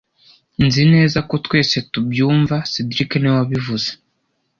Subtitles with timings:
[0.65, 3.89] Nzi neza ko twese tubyumva cedric niwe wabivuze